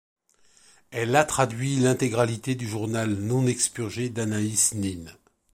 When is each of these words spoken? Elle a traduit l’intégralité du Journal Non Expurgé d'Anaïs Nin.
Elle 0.89 1.15
a 1.15 1.25
traduit 1.25 1.75
l’intégralité 1.75 2.55
du 2.55 2.67
Journal 2.67 3.07
Non 3.11 3.45
Expurgé 3.45 4.09
d'Anaïs 4.09 4.73
Nin. 4.73 5.05